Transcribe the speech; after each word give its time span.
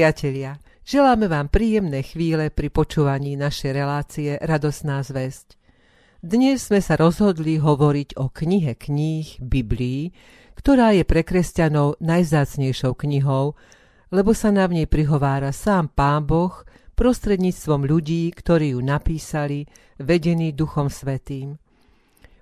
priatelia, 0.00 0.56
želáme 0.80 1.28
vám 1.28 1.52
príjemné 1.52 2.00
chvíle 2.00 2.48
pri 2.48 2.72
počúvaní 2.72 3.36
našej 3.36 3.68
relácie 3.68 4.40
Radosná 4.40 5.04
zväzť. 5.04 5.60
Dnes 6.24 6.72
sme 6.72 6.80
sa 6.80 6.96
rozhodli 6.96 7.60
hovoriť 7.60 8.16
o 8.16 8.32
knihe 8.32 8.80
kníh 8.80 9.44
Biblii, 9.44 10.08
ktorá 10.56 10.96
je 10.96 11.04
pre 11.04 11.20
kresťanov 11.20 12.00
najzácnejšou 12.00 12.96
knihou, 12.96 13.60
lebo 14.08 14.32
sa 14.32 14.48
na 14.48 14.64
v 14.64 14.80
nej 14.80 14.88
prihovára 14.88 15.52
sám 15.52 15.92
Pán 15.92 16.24
Boh 16.24 16.64
prostredníctvom 16.96 17.84
ľudí, 17.84 18.32
ktorí 18.32 18.72
ju 18.72 18.80
napísali, 18.80 19.68
vedení 20.00 20.56
Duchom 20.56 20.88
Svetým. 20.88 21.60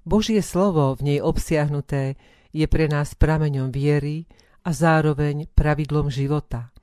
Božie 0.07 0.47
slovo 0.47 0.95
v 0.95 1.11
nej 1.11 1.19
obsiahnuté 1.19 2.15
je 2.55 2.71
pre 2.71 2.87
nás 2.87 3.19
prameňom 3.19 3.75
viery 3.75 4.31
a 4.63 4.71
zároveň 4.71 5.51
pravidlom 5.59 6.07
života– 6.07 6.71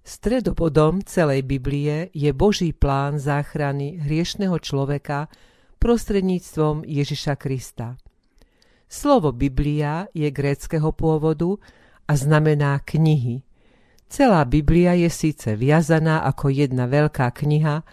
Stredobodom 0.00 1.04
celej 1.04 1.44
Biblie 1.44 2.08
je 2.16 2.32
Boží 2.32 2.72
plán 2.72 3.20
záchrany 3.20 4.00
hriešného 4.00 4.56
človeka 4.56 5.28
prostredníctvom 5.76 6.88
Ježiša 6.88 7.36
Krista. 7.36 8.00
Slovo 8.88 9.30
Biblia 9.36 10.08
je 10.16 10.26
gréckého 10.32 10.90
pôvodu 10.96 11.60
a 12.08 12.16
znamená 12.16 12.80
knihy. 12.80 13.44
Celá 14.10 14.42
Biblia 14.48 14.96
je 14.96 15.12
síce 15.12 15.54
viazaná 15.54 16.24
ako 16.26 16.48
jedna 16.50 16.88
veľká 16.90 17.30
kniha, 17.30 17.84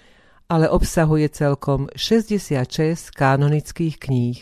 ale 0.48 0.66
obsahuje 0.72 1.28
celkom 1.30 1.92
66 1.94 3.12
kanonických 3.14 3.96
kníh. 4.00 4.40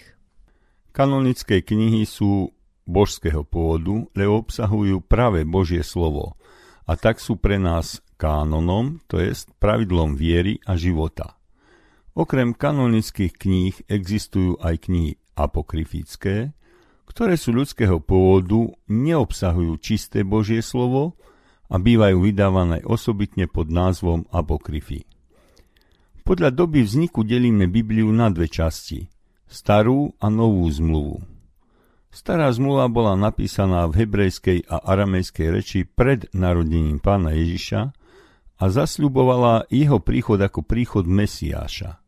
Kanonické 0.93 1.65
knihy 1.65 2.07
sú 2.07 2.55
božského 2.85 3.41
pôvodu, 3.43 4.05
lebo 4.13 4.45
obsahujú 4.45 5.01
práve 5.01 5.41
Božie 5.49 5.81
slovo– 5.81 6.37
a 6.85 6.93
tak 6.93 7.17
sú 7.17 7.37
pre 7.41 7.57
nás 7.57 8.01
kánonom, 8.15 9.01
to 9.09 9.17
jest 9.17 9.51
pravidlom 9.57 10.15
viery 10.15 10.61
a 10.69 10.77
života. 10.77 11.35
Okrem 12.15 12.55
kanonických 12.55 13.33
kníh 13.35 13.75
existujú 13.91 14.55
aj 14.63 14.87
knihy 14.87 15.19
apokryfické, 15.35 16.55
ktoré 17.05 17.35
sú 17.35 17.51
ľudského 17.51 17.99
pôvodu, 17.99 18.71
neobsahujú 18.87 19.77
čisté 19.83 20.23
Božie 20.23 20.63
slovo 20.63 21.19
a 21.67 21.75
bývajú 21.75 22.23
vydávané 22.23 22.87
osobitne 22.87 23.51
pod 23.51 23.67
názvom 23.67 24.29
apokryfy. 24.31 25.03
Podľa 26.25 26.49
doby 26.55 26.81
vzniku 26.81 27.21
delíme 27.21 27.69
Bibliu 27.69 28.09
na 28.09 28.31
dve 28.33 28.49
časti, 28.49 29.05
starú 29.45 30.15
a 30.17 30.31
novú 30.31 30.65
zmluvu. 30.71 31.34
Stará 32.16 32.48
zmluva 32.48 32.88
bola 32.88 33.20
napísaná 33.20 33.91
v 33.91 34.08
hebrejskej 34.08 34.71
a 34.71 34.80
aramejskej 34.88 35.48
reči 35.52 35.80
pred 35.84 36.32
narodením 36.32 37.04
pána 37.04 37.35
Ježiša 37.35 37.91
a 38.55 38.63
zasľubovala 38.71 39.68
jeho 39.68 39.99
príchod 39.99 40.40
ako 40.40 40.63
príchod 40.63 41.04
Mesiáša. 41.04 41.99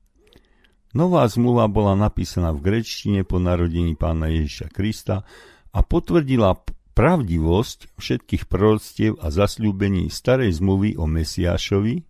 Nová 0.96 1.28
zmluva 1.28 1.68
bola 1.68 2.00
napísaná 2.00 2.56
v 2.56 2.64
grečtine 2.64 3.28
po 3.28 3.36
narodení 3.44 4.00
pána 4.00 4.32
Ježiša 4.32 4.72
Krista 4.72 5.28
a 5.76 5.80
potvrdila 5.84 6.56
pravdivosť 6.96 8.00
všetkých 8.00 8.48
proroctiev 8.48 9.20
a 9.20 9.28
zasľúbení 9.28 10.08
starej 10.08 10.56
zmluvy 10.64 10.96
o 10.96 11.04
Mesiášovi, 11.04 12.08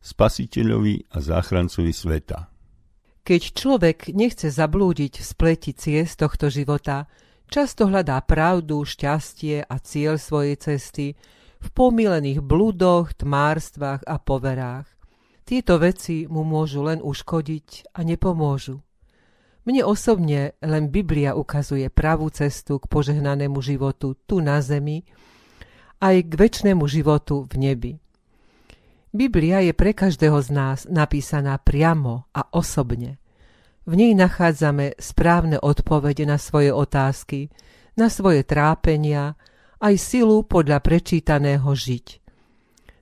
spasiteľovi 0.00 1.12
a 1.12 1.20
záchrancovi 1.20 1.92
sveta. 1.92 2.48
Keď 3.20 3.42
človek 3.52 4.16
nechce 4.16 4.48
zablúdiť 4.48 5.20
v 5.20 5.24
spleti 5.28 5.76
ciest 5.76 6.24
tohto 6.24 6.48
života, 6.48 7.04
Často 7.54 7.86
hľadá 7.86 8.18
pravdu, 8.26 8.82
šťastie 8.82 9.62
a 9.62 9.78
cieľ 9.78 10.18
svojej 10.18 10.58
cesty 10.58 11.14
v 11.62 11.68
pomílených 11.70 12.42
blúdoch, 12.42 13.14
tmárstvách 13.14 14.02
a 14.10 14.18
poverách. 14.18 14.90
Tieto 15.46 15.78
veci 15.78 16.26
mu 16.26 16.42
môžu 16.42 16.82
len 16.82 16.98
uškodiť 16.98 17.94
a 17.94 18.02
nepomôžu. 18.02 18.82
Mne 19.70 19.86
osobne 19.86 20.58
len 20.66 20.90
Biblia 20.90 21.38
ukazuje 21.38 21.86
pravú 21.94 22.26
cestu 22.34 22.82
k 22.82 22.90
požehnanému 22.90 23.62
životu 23.62 24.18
tu 24.26 24.42
na 24.42 24.58
zemi, 24.58 25.06
aj 26.02 26.26
k 26.26 26.32
väčšnému 26.34 26.82
životu 26.90 27.46
v 27.46 27.54
nebi. 27.54 27.92
Biblia 29.14 29.62
je 29.62 29.70
pre 29.70 29.94
každého 29.94 30.42
z 30.42 30.50
nás 30.50 30.78
napísaná 30.90 31.62
priamo 31.62 32.26
a 32.34 32.50
osobne. 32.50 33.22
V 33.84 34.00
nej 34.00 34.16
nachádzame 34.16 34.96
správne 34.96 35.60
odpovede 35.60 36.24
na 36.24 36.40
svoje 36.40 36.72
otázky, 36.72 37.52
na 38.00 38.08
svoje 38.08 38.40
trápenia, 38.40 39.36
aj 39.76 40.00
silu 40.00 40.40
podľa 40.40 40.80
prečítaného 40.80 41.68
žiť. 41.68 42.24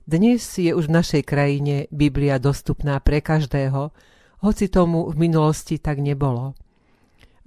Dnes 0.03 0.43
je 0.59 0.75
už 0.75 0.91
v 0.91 0.95
našej 0.99 1.23
krajine 1.23 1.87
Biblia 1.87 2.35
dostupná 2.35 2.99
pre 2.99 3.23
každého, 3.23 3.95
hoci 4.43 4.67
tomu 4.67 5.07
v 5.07 5.15
minulosti 5.15 5.79
tak 5.79 6.03
nebolo. 6.03 6.51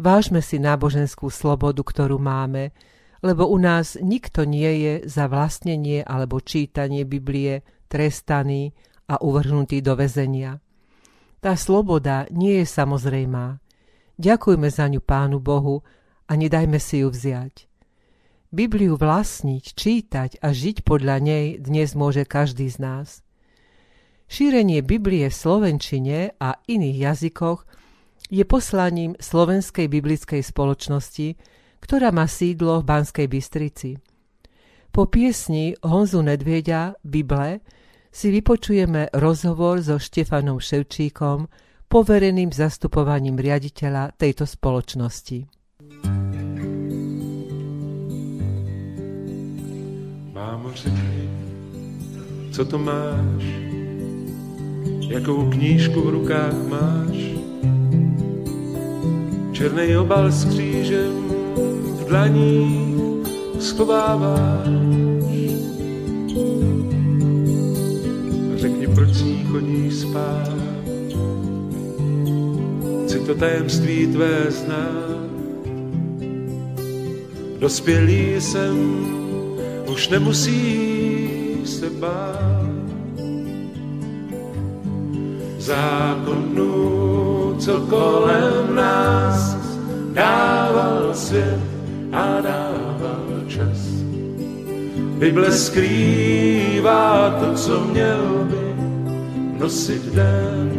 Vážme 0.01 0.41
si 0.41 0.57
náboženskú 0.57 1.29
slobodu, 1.29 1.85
ktorú 1.85 2.17
máme, 2.17 2.73
lebo 3.21 3.53
u 3.53 3.61
nás 3.61 4.01
nikto 4.01 4.49
nie 4.49 4.81
je 4.81 4.95
za 5.05 5.29
vlastnenie 5.29 6.01
alebo 6.09 6.41
čítanie 6.41 7.05
Biblie 7.05 7.61
trestaný 7.93 8.73
a 9.13 9.21
uvrhnutý 9.21 9.85
do 9.85 9.93
väzenia. 9.93 10.57
Tá 11.47 11.55
sloboda 11.55 12.27
nie 12.35 12.59
je 12.59 12.67
samozrejmá. 12.67 13.63
Ďakujme 14.19 14.67
za 14.67 14.91
ňu 14.91 14.99
Pánu 14.99 15.39
Bohu 15.39 15.87
a 16.27 16.35
nedajme 16.35 16.75
si 16.83 17.07
ju 17.07 17.09
vziať. 17.15 17.71
Bibliu 18.51 18.99
vlastniť, 18.99 19.65
čítať 19.79 20.31
a 20.43 20.51
žiť 20.51 20.83
podľa 20.83 21.23
nej 21.23 21.55
dnes 21.63 21.95
môže 21.95 22.27
každý 22.27 22.67
z 22.67 22.83
nás. 22.83 23.23
Šírenie 24.27 24.83
Biblie 24.83 25.31
v 25.31 25.39
slovenčine 25.39 26.35
a 26.43 26.59
iných 26.67 27.15
jazykoch 27.15 27.63
je 28.27 28.43
poslaním 28.43 29.15
Slovenskej 29.23 29.87
biblickej 29.87 30.43
spoločnosti, 30.43 31.39
ktorá 31.79 32.11
má 32.11 32.27
sídlo 32.27 32.83
v 32.83 32.91
Banskej 32.91 33.31
Bystrici. 33.31 34.03
Po 34.91 35.07
piesni 35.07 35.79
Honzu 35.79 36.27
Nedvieďa 36.27 36.99
Bible 37.07 37.63
si 38.17 38.33
vypočujeme 38.33 39.13
rozhovor 39.13 39.85
so 39.85 40.01
Štefanom 40.01 40.57
Ševčíkom, 40.57 41.53
povereným 41.85 42.49
zastupovaním 42.49 43.37
riaditeľa 43.37 44.17
tejto 44.17 44.49
spoločnosti. 44.49 45.45
Mámo, 50.33 50.73
řekni, 50.73 51.29
co 52.57 52.65
to 52.65 52.79
máš? 52.81 53.45
Jakou 55.13 55.53
knížku 55.53 56.01
v 56.01 56.09
rukách 56.09 56.57
máš? 56.73 57.17
Černý 59.53 59.97
obal 59.97 60.33
s 60.33 60.45
křížem 60.49 61.13
v 62.01 62.05
dlaních 62.09 62.97
schováváš 63.61 65.06
ní 69.23 69.47
chodíš 69.51 69.95
spát. 69.95 70.51
Chci 73.05 73.21
to 73.21 73.35
tajemství 73.35 74.07
tvé 74.07 74.51
znát. 74.51 75.17
Dospělý 77.59 78.41
jsem, 78.41 79.07
už 79.87 80.09
nemusí 80.09 81.31
se 81.65 81.91
bát. 81.91 82.67
Zákonnů, 85.59 86.77
co 87.59 87.81
kolem 87.81 88.75
nás 88.75 89.57
dával 90.13 91.15
svět 91.15 91.61
a 92.13 92.41
dával 92.41 93.43
čas. 93.49 93.79
Bible 95.19 95.53
skrývá 95.53 97.31
to, 97.41 97.55
co 97.55 97.81
měl 97.81 98.47
by 98.51 98.56
nosit 99.59 100.03
den. 100.15 100.71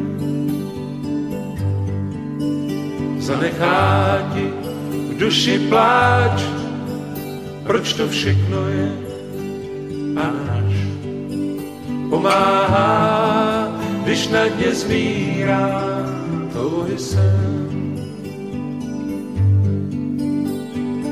Zanechá 3.19 4.31
ti 4.33 4.45
v 5.11 5.17
duši 5.17 5.59
pláč, 5.69 6.43
proč 7.63 7.93
to 7.93 8.07
všechno 8.07 8.67
je 8.67 8.91
a 10.15 10.25
náš. 10.31 10.73
Pomáhá, 12.09 13.71
když 14.03 14.27
na 14.27 14.47
dně 14.47 14.73
zmírá 14.73 15.83
touhy 16.53 16.97
sen. 16.97 17.67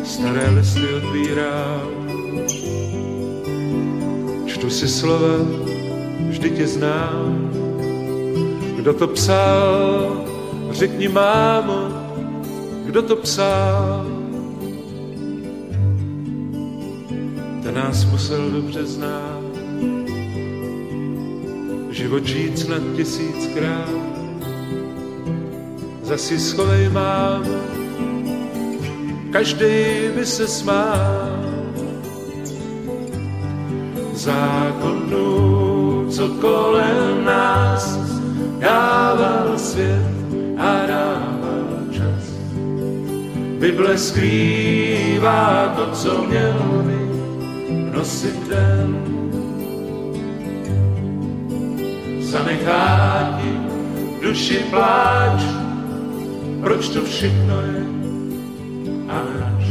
Staré 0.04 0.50
listy 0.50 0.88
otvírám, 0.94 1.92
čtu 4.46 4.70
si 4.70 4.88
slova, 4.88 5.75
vždy 6.20 6.50
tě 6.50 6.68
znám. 6.68 7.52
Kdo 8.76 8.94
to 8.94 9.08
psal, 9.08 10.26
řekni 10.72 11.08
mámo, 11.08 11.88
kdo 12.86 13.02
to 13.02 13.16
psal. 13.16 14.06
Ten 17.64 17.76
nás 17.76 18.06
musel 18.06 18.52
dobře 18.52 18.86
znát, 18.86 19.42
život 21.90 22.26
žít 22.26 22.60
snad 22.60 22.82
tisíckrát. 22.96 23.90
Zasi 26.04 26.40
schovej 26.40 26.90
mám, 26.90 27.44
každý 29.32 29.66
by 30.16 30.26
se 30.26 30.48
smál. 30.48 31.36
Zákonu, 34.14 35.55
co 36.16 36.28
kolem 36.28 37.26
nás 37.26 38.00
dával 38.60 39.60
svět 39.60 40.16
a 40.58 40.86
dával 40.88 41.68
čas. 41.92 42.24
Bible 43.60 43.98
skrývá 43.98 45.74
to, 45.76 45.92
co 45.92 46.24
měl 46.24 46.84
by 46.88 47.00
nosit 47.98 48.48
den. 48.50 48.96
Zanechá 52.20 53.40
ti 53.42 53.52
duši 54.28 54.66
pláč, 54.70 55.44
proč 56.62 56.90
to 56.90 57.02
všechno 57.02 57.62
je 57.62 57.86
až. 59.10 59.66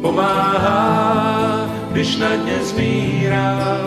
Pomáhá, 0.00 1.70
když 1.90 2.16
na 2.16 2.36
dně 2.36 2.58
zmírá. 2.62 3.78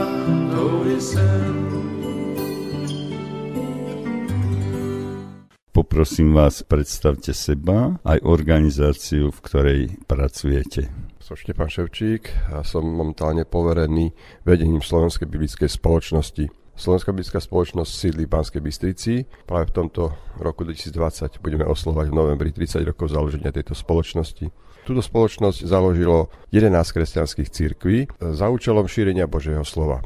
Poprosím 5.72 6.38
vás, 6.38 6.62
predstavte 6.62 7.34
seba 7.34 7.98
aj 8.06 8.22
organizáciu, 8.22 9.34
v 9.34 9.40
ktorej 9.42 9.82
pracujete. 10.06 10.88
Som 11.18 11.34
Štefan 11.34 11.72
Ševčík 11.72 12.54
a 12.54 12.62
som 12.62 12.86
momentálne 12.86 13.50
poverený 13.50 14.14
vedením 14.46 14.86
Slovenskej 14.86 15.26
biblickej 15.26 15.70
spoločnosti. 15.72 16.46
Slovenská 16.78 17.14
biblická 17.14 17.42
spoločnosť 17.42 17.92
sídli 17.92 18.24
v 18.26 18.34
Banskej 18.34 18.62
Bystrici. 18.62 19.14
Práve 19.46 19.70
v 19.70 19.76
tomto 19.84 20.14
roku 20.40 20.64
2020 20.64 21.42
budeme 21.44 21.66
oslovať 21.66 22.10
v 22.10 22.18
novembri 22.18 22.50
30 22.54 22.82
rokov 22.88 23.12
založenia 23.12 23.50
tejto 23.50 23.74
spoločnosti. 23.74 24.50
Túto 24.86 25.02
spoločnosť 25.02 25.66
založilo 25.66 26.34
11 26.50 26.72
kresťanských 26.74 27.50
církví 27.50 27.98
za 28.18 28.50
účelom 28.50 28.90
šírenia 28.90 29.30
Božieho 29.30 29.62
slova. 29.66 30.02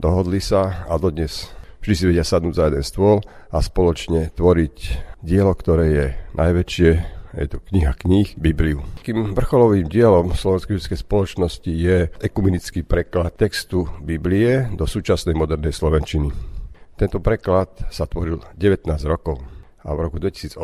Dohodli 0.00 0.40
sa 0.40 0.88
a 0.88 0.96
dodnes 0.96 1.52
vždy 1.84 1.92
si 1.92 2.04
vedia 2.08 2.24
sadnúť 2.24 2.56
za 2.56 2.72
jeden 2.72 2.80
stôl 2.80 3.20
a 3.52 3.60
spoločne 3.60 4.32
tvoriť 4.32 4.76
dielo, 5.20 5.52
ktoré 5.52 5.84
je 5.92 6.06
najväčšie, 6.40 6.90
je 7.36 7.46
to 7.52 7.60
kniha 7.68 7.92
kníh, 8.00 8.32
Bibliu. 8.40 8.80
Takým 9.04 9.36
vrcholovým 9.36 9.92
dielom 9.92 10.32
Slovenskej 10.32 10.80
ľudskej 10.80 11.04
spoločnosti 11.04 11.68
je 11.68 12.08
ekumenický 12.16 12.80
preklad 12.80 13.36
textu 13.36 13.92
Biblie 14.00 14.72
do 14.72 14.88
súčasnej 14.88 15.36
modernej 15.36 15.76
slovenčiny. 15.76 16.32
Tento 16.96 17.20
preklad 17.20 17.68
sa 17.92 18.08
tvoril 18.08 18.40
19 18.56 18.88
rokov 19.04 19.44
a 19.84 19.92
v 19.92 20.00
roku 20.00 20.16
2008 20.16 20.56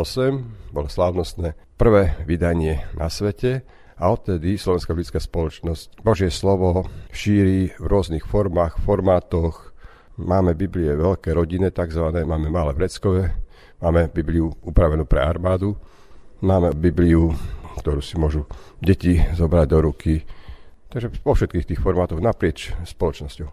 bolo 0.73 0.89
slávnostné 0.89 1.61
prvé 1.77 2.17
vydanie 2.25 2.89
na 2.97 3.13
svete 3.13 3.69
a 3.97 4.13
odtedy 4.13 4.61
Slovenská 4.61 4.93
biblická 4.93 5.21
spoločnosť 5.21 6.05
Božie 6.05 6.29
slovo 6.29 6.85
šíri 7.11 7.73
v 7.77 7.85
rôznych 7.85 8.29
formách, 8.29 8.77
formátoch, 8.85 9.77
Máme 10.17 10.57
Biblie 10.57 10.97
veľké 10.97 11.37
rodine, 11.37 11.69
takzvané, 11.69 12.25
máme 12.25 12.49
malé 12.49 12.73
vreckové, 12.73 13.37
máme 13.85 14.09
Bibliu 14.09 14.49
upravenú 14.65 15.05
pre 15.05 15.21
armádu, 15.21 15.77
máme 16.41 16.73
Bibliu, 16.73 17.37
ktorú 17.85 18.01
si 18.01 18.17
môžu 18.17 18.49
deti 18.81 19.21
zobrať 19.37 19.67
do 19.69 19.79
ruky. 19.85 20.25
Takže 20.89 21.21
po 21.21 21.37
všetkých 21.37 21.69
tých 21.69 21.81
formátoch 21.85 22.25
naprieč 22.25 22.73
spoločnosťou. 22.89 23.49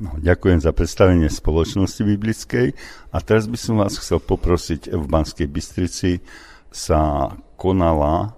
No, 0.00 0.16
ďakujem 0.16 0.64
za 0.64 0.72
predstavenie 0.72 1.28
spoločnosti 1.28 2.00
biblickej 2.00 2.72
a 3.12 3.16
teraz 3.20 3.44
by 3.44 3.58
som 3.60 3.76
vás 3.76 4.00
chcel 4.00 4.24
poprosiť, 4.24 4.88
v 4.96 5.04
Banskej 5.04 5.44
Bystrici 5.44 6.24
sa 6.72 7.36
konala 7.60 8.32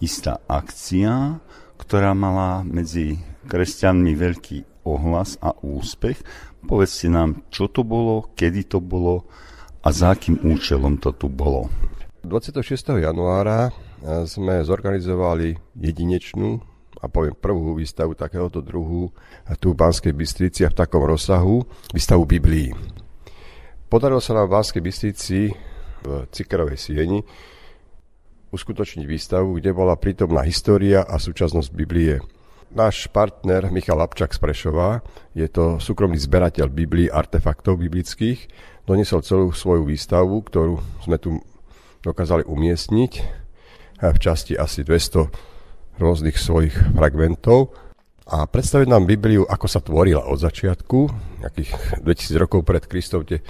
istá 0.00 0.40
akcia, 0.48 1.38
ktorá 1.76 2.16
mala 2.16 2.64
medzi 2.64 3.20
kresťanmi 3.46 4.12
veľký 4.16 4.58
ohlas 4.88 5.36
a 5.44 5.52
úspech 5.60 6.20
Povedzte 6.60 7.08
nám, 7.08 7.48
čo 7.48 7.72
to 7.72 7.80
bolo, 7.80 8.28
kedy 8.36 8.68
to 8.68 8.84
bolo 8.84 9.24
a 9.80 9.88
za 9.88 10.12
akým 10.12 10.44
účelom 10.44 11.00
to 11.00 11.16
tu 11.16 11.32
bolo. 11.32 11.72
26. 12.20 13.00
januára 13.00 13.72
eh, 13.72 14.28
sme 14.28 14.60
zorganizovali 14.60 15.56
jedinečnú 15.72 16.60
a 17.00 17.08
poviem 17.08 17.32
prvú 17.32 17.80
výstavu 17.80 18.12
takéhoto 18.12 18.60
druhu 18.60 19.08
tu 19.56 19.72
v 19.72 19.78
Banskej 19.78 20.12
Bystrici 20.12 20.68
a 20.68 20.72
v 20.72 20.76
takom 20.84 21.00
rozsahu, 21.00 21.64
výstavu 21.96 22.28
Biblii. 22.28 22.76
Podarilo 23.88 24.20
sa 24.20 24.36
nám 24.36 24.52
v 24.52 24.54
Banskej 24.60 24.82
Bystrici 24.84 25.48
v 26.04 26.06
Cikerovej 26.28 26.76
sieni 26.76 27.24
uskutočniť 28.50 29.06
výstavu, 29.06 29.58
kde 29.58 29.70
bola 29.70 29.94
prítomná 29.94 30.42
história 30.42 31.06
a 31.06 31.22
súčasnosť 31.22 31.70
Biblie. 31.70 32.18
Náš 32.70 33.10
partner 33.10 33.66
Michal 33.70 33.98
Lapčak 33.98 34.30
z 34.30 34.38
Prešova, 34.38 35.02
je 35.34 35.46
to 35.50 35.82
súkromný 35.82 36.18
zberateľ 36.18 36.70
Biblii, 36.70 37.10
artefaktov 37.10 37.78
biblických, 37.82 38.46
doniesol 38.86 39.26
celú 39.26 39.50
svoju 39.50 39.86
výstavu, 39.86 40.42
ktorú 40.46 40.78
sme 41.02 41.18
tu 41.18 41.42
dokázali 42.02 42.46
umiestniť 42.46 43.12
v 44.00 44.18
časti 44.18 44.54
asi 44.54 44.86
200 44.86 46.00
rôznych 46.00 46.38
svojich 46.38 46.74
fragmentov 46.94 47.74
a 48.30 48.46
predstaviť 48.46 48.86
nám 48.86 49.04
Bibliu, 49.04 49.42
ako 49.44 49.66
sa 49.66 49.82
tvorila 49.82 50.24
od 50.30 50.38
začiatku, 50.38 50.98
nejakých 51.42 52.00
2000 52.06 52.42
rokov 52.42 52.62
pred 52.62 52.86
Kristom, 52.86 53.26
tie 53.26 53.42
e, 53.42 53.44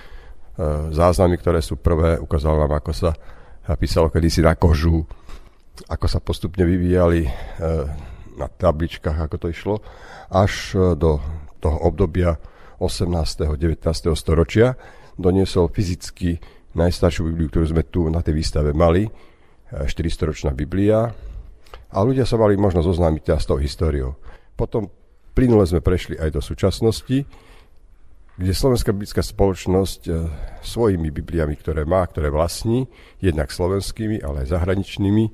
záznamy, 0.90 1.36
ktoré 1.36 1.60
sú 1.60 1.76
prvé, 1.76 2.16
ukázal 2.16 2.56
nám, 2.56 2.80
ako 2.80 2.92
sa 2.96 3.12
písalo 3.76 4.08
kedysi 4.08 4.40
na 4.40 4.54
kožu, 4.54 5.04
ako 5.86 6.06
sa 6.08 6.18
postupne 6.22 6.62
vyvíjali 6.66 7.26
e, 7.26 7.30
na 8.36 8.46
tabličkách, 8.48 9.18
ako 9.20 9.36
to 9.36 9.46
išlo, 9.52 9.76
až 10.32 10.74
e, 10.74 10.94
do 10.96 11.20
toho 11.60 11.78
obdobia 11.84 12.40
18. 12.80 13.60
19. 13.60 13.84
storočia 14.16 14.74
doniesol 15.20 15.68
fyzicky 15.68 16.40
najstaršiu 16.72 17.28
Bibliu, 17.28 17.52
ktorú 17.52 17.66
sme 17.68 17.84
tu 17.84 18.08
na 18.08 18.24
tej 18.24 18.40
výstave 18.40 18.72
mali, 18.72 19.04
400-ročná 19.70 20.50
e, 20.54 20.56
Biblia 20.56 21.12
a 21.90 21.98
ľudia 22.02 22.24
sa 22.26 22.38
mali 22.38 22.54
možno 22.54 22.82
zoznámiť 22.82 23.22
teda 23.22 23.38
s 23.38 23.46
tou 23.46 23.58
históriou. 23.58 24.16
Potom 24.54 24.90
plynule 25.34 25.66
sme 25.66 25.84
prešli 25.84 26.18
aj 26.18 26.30
do 26.34 26.40
súčasnosti, 26.42 27.26
kde 28.40 28.56
Slovenská 28.56 28.96
biblická 28.96 29.20
spoločnosť 29.20 30.00
e, 30.08 30.10
svojimi 30.64 31.12
Bibliami, 31.12 31.60
ktoré 31.60 31.84
má, 31.84 32.08
ktoré 32.08 32.32
vlastní, 32.32 32.88
jednak 33.20 33.52
slovenskými, 33.52 34.24
ale 34.24 34.48
aj 34.48 34.56
zahraničnými, 34.56 35.24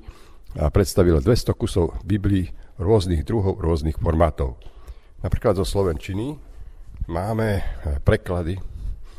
a 0.59 0.67
predstavila 0.67 1.23
200 1.23 1.55
kusov 1.55 1.95
Biblii 2.03 2.51
rôznych 2.75 3.23
druhov, 3.23 3.63
rôznych 3.63 3.95
formátov. 3.95 4.59
Napríklad 5.23 5.55
zo 5.55 5.63
Slovenčiny 5.63 6.35
máme 7.07 7.47
eh, 7.55 7.63
preklady 8.03 8.59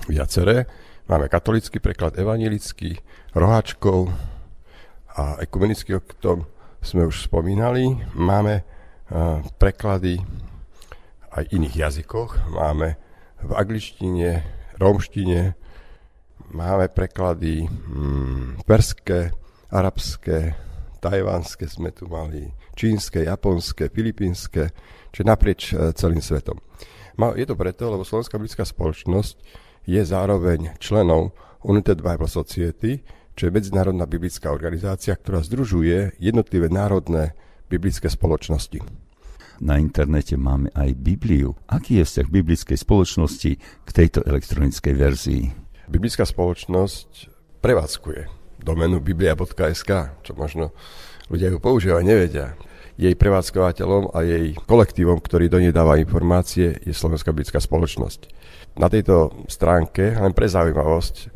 viaceré. 0.04 0.68
Máme 1.08 1.32
katolický 1.32 1.80
preklad, 1.80 2.20
evanilický, 2.20 3.00
roháčkov 3.32 4.12
a 5.16 5.40
ekumenický, 5.40 5.96
o 5.96 6.04
ktorom 6.04 6.44
sme 6.84 7.08
už 7.08 7.24
spomínali. 7.24 7.96
Máme 8.12 8.60
uh, 8.60 9.40
preklady 9.56 10.20
aj 11.32 11.48
iných 11.48 11.88
jazykoch. 11.88 12.52
Máme 12.52 13.07
v 13.42 13.52
angličtine, 13.54 14.42
rómštine, 14.78 15.54
máme 16.50 16.86
preklady 16.88 17.68
mm, 17.68 18.64
perské, 18.66 19.30
arabské, 19.70 20.56
tajvanské 20.98 21.68
sme 21.68 21.94
tu 21.94 22.08
mali, 22.10 22.50
čínske, 22.74 23.22
japonské, 23.22 23.92
filipínske, 23.92 24.72
čiže 25.14 25.24
naprieč 25.26 25.70
e, 25.70 25.92
celým 25.94 26.22
svetom. 26.22 26.58
Je 27.34 27.46
to 27.46 27.58
preto, 27.58 27.90
lebo 27.90 28.06
Slovenská 28.06 28.38
biblická 28.38 28.62
spoločnosť 28.62 29.36
je 29.90 29.98
zároveň 30.06 30.78
členom 30.78 31.34
United 31.66 31.98
Bible 31.98 32.30
Society, 32.30 33.02
čo 33.34 33.50
je 33.50 33.54
medzinárodná 33.54 34.06
biblická 34.06 34.54
organizácia, 34.54 35.18
ktorá 35.18 35.42
združuje 35.42 36.14
jednotlivé 36.22 36.70
národné 36.70 37.34
biblické 37.66 38.06
spoločnosti. 38.06 39.07
Na 39.58 39.78
internete 39.78 40.38
máme 40.38 40.70
aj 40.74 40.94
Bibliu. 40.94 41.58
Aký 41.66 41.98
je 41.98 42.06
vzťah 42.06 42.28
biblickej 42.30 42.78
spoločnosti 42.78 43.50
k 43.58 43.90
tejto 43.90 44.22
elektronickej 44.22 44.94
verzii? 44.94 45.44
Biblická 45.88 46.28
spoločnosť 46.28 47.08
prevádzkuje 47.64 48.38
domenu 48.62 49.00
biblia.sk, 49.00 49.90
čo 50.22 50.34
možno 50.34 50.72
ľudia 51.30 51.50
ju 51.50 51.58
používajú, 51.62 52.04
nevedia. 52.04 52.54
Jej 52.98 53.14
prevádzkovateľom 53.14 54.10
a 54.10 54.26
jej 54.26 54.58
kolektívom, 54.66 55.22
ktorý 55.22 55.46
do 55.46 55.62
nej 55.62 55.70
dáva 55.70 56.02
informácie, 56.02 56.82
je 56.82 56.90
Slovenská 56.90 57.30
biblická 57.30 57.62
spoločnosť. 57.62 58.26
Na 58.74 58.90
tejto 58.90 59.46
stránke, 59.46 60.18
len 60.18 60.34
pre 60.34 60.50
zaujímavosť, 60.50 61.30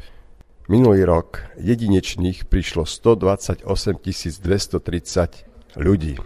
minulý 0.66 1.06
rok 1.06 1.38
jedinečných 1.58 2.46
prišlo 2.50 2.82
128 2.82 3.62
230 3.62 5.78
ľudí 5.78 6.18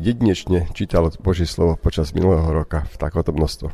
jedinečne 0.00 0.64
čítal 0.72 1.12
Božie 1.20 1.44
slovo 1.44 1.76
počas 1.76 2.16
minulého 2.16 2.48
roka 2.48 2.88
v 2.88 2.96
takomto 2.96 3.36
množstve. 3.36 3.68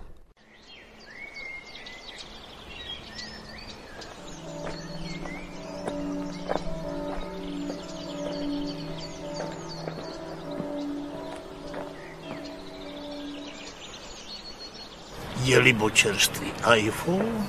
Je 15.46 15.54
libo 15.62 15.86
čerstvý 15.94 16.50
iPhone 16.74 17.46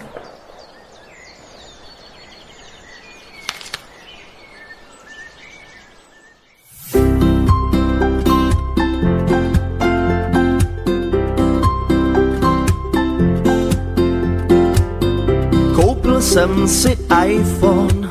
jsem 16.38 16.68
si 16.68 16.98
iPhone. 17.26 18.10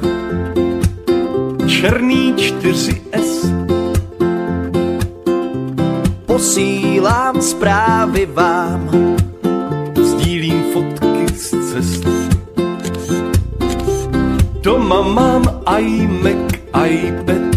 Černý 1.67 2.35
4S 2.35 3.55
posílám 6.27 7.43
zprávy 7.43 8.27
vám, 8.27 8.91
sdílím 10.03 10.63
fotky 10.73 11.35
z 11.35 11.71
cest. 11.71 12.07
Doma 14.61 15.03
mám 15.03 15.63
iMac, 15.79 16.53
iPad, 16.91 17.57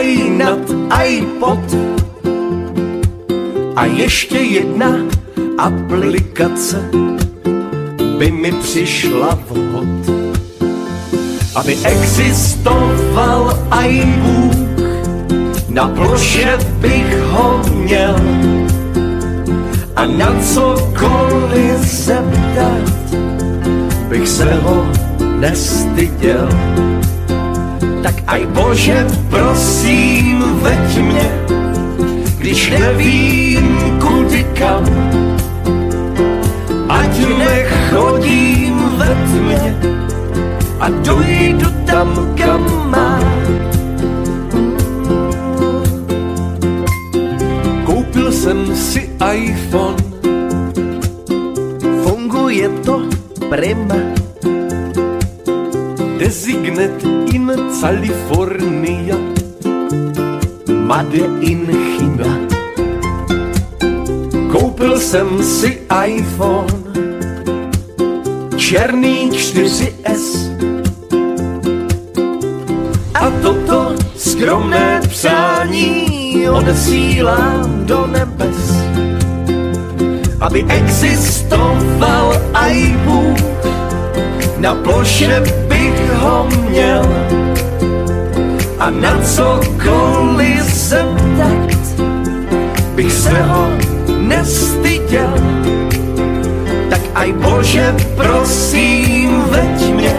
iNat, 0.00 0.70
iPod. 1.04 1.76
A 3.76 3.84
ještě 3.84 4.38
jedna 4.38 4.96
aplikace 5.58 6.90
by 8.20 8.30
mi 8.30 8.52
přišla 8.52 9.38
vhod. 9.48 10.16
Aby 11.54 11.76
existoval 11.84 13.58
iBook, 13.88 14.56
na 15.68 15.88
ploše 15.88 16.58
bych 16.80 17.22
ho 17.22 17.62
měl 17.74 18.16
a 19.96 20.06
na 20.06 20.36
cokoliv 20.54 21.80
zeptat 21.80 23.14
bych 24.08 24.28
se 24.28 24.54
ho 24.54 24.86
nestyděl. 25.40 26.48
Tak 28.02 28.14
aj 28.26 28.46
Bože, 28.46 29.06
prosím, 29.30 30.44
veď 30.60 30.98
mě, 30.98 31.30
když 32.38 32.70
nevím 32.70 33.78
kudy 34.00 34.46
kam. 34.54 34.84
Ať 37.20 37.28
nechodím 37.38 38.76
ve 38.96 39.10
tmě 39.28 39.76
a 40.80 40.88
dojdu 40.88 41.68
tam, 41.86 42.34
kam 42.36 42.90
mám. 42.90 43.30
koupil 47.84 48.32
jsem 48.32 48.76
si 48.76 49.10
iPhone. 49.34 49.96
Funguje 52.02 52.68
to 52.68 53.02
prima, 53.48 53.96
Designet 56.18 57.04
in 57.32 57.52
California. 57.80 59.16
Made 60.86 61.18
in 61.40 61.66
China. 61.66 62.38
Koupil 64.52 64.98
jsem 64.98 65.42
si 65.42 65.78
iPhone, 66.06 66.79
černý 68.70 69.34
4S. 69.34 70.46
A 73.14 73.30
toto 73.42 73.98
skromné 74.16 75.00
přání 75.08 76.48
odesílám 76.50 77.86
do 77.86 78.06
nebes, 78.06 78.86
aby 80.40 80.64
existoval 80.68 82.38
iBook, 82.70 83.38
na 84.58 84.74
ploše 84.74 85.42
bych 85.68 86.12
ho 86.22 86.46
měl 86.70 87.02
a 88.78 88.90
na 88.90 89.18
cokoliv 89.22 90.62
zeptat 90.62 91.70
bych 92.94 93.12
se 93.12 93.42
ho 93.42 93.70
nestyděl. 94.18 95.69
Aj 97.20 97.32
Bože, 97.32 97.94
prosím, 98.16 99.44
veď 99.52 99.92
mě, 99.92 100.16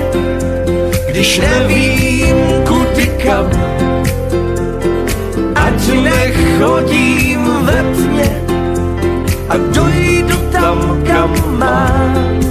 když 1.09 1.41
nevím 1.41 2.37
kudy 2.67 3.07
kam. 3.25 3.49
Ať 5.55 5.81
nechodím 6.03 7.41
ve 7.65 7.83
tmě 7.97 8.29
a 9.49 9.57
dojdu 9.57 10.37
tam, 10.51 11.03
kam 11.07 11.57
mám. 11.59 12.50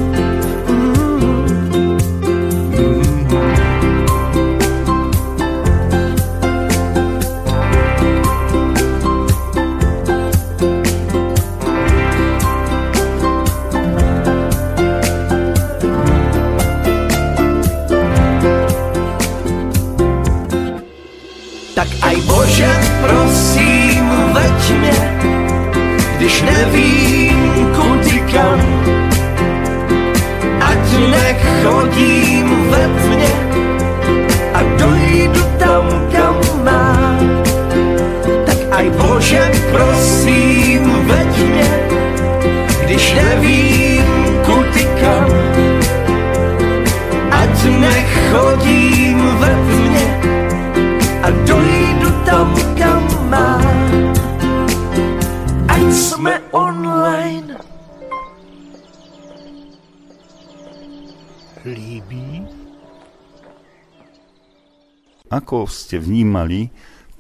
Ste 65.71 66.03
vnímali 66.03 66.69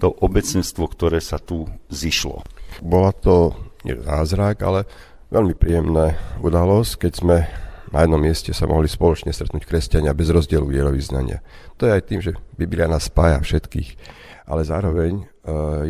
to 0.03 0.11
obecenstvo, 0.11 0.91
ktoré 0.91 1.23
sa 1.23 1.39
tu 1.39 1.71
zišlo? 1.89 2.43
Bola 2.83 3.15
to 3.15 3.55
nie 3.87 3.97
zázrak, 3.97 4.61
ale 4.61 4.85
veľmi 5.31 5.55
príjemná 5.55 6.19
udalosť, 6.43 7.07
keď 7.07 7.13
sme 7.15 7.37
na 7.91 8.07
jednom 8.07 8.23
mieste 8.23 8.55
sa 8.55 8.71
mohli 8.71 8.87
spoločne 8.87 9.35
stretnúť 9.35 9.67
kresťania 9.67 10.15
bez 10.15 10.31
rozdielu 10.31 10.63
vierovýznania. 10.63 11.43
To 11.79 11.91
je 11.91 11.95
aj 11.95 12.03
tým, 12.07 12.21
že 12.23 12.39
Biblia 12.55 12.87
nás 12.87 13.11
spája 13.11 13.43
všetkých, 13.43 13.99
ale 14.47 14.63
zároveň 14.63 15.13
e, 15.19 15.25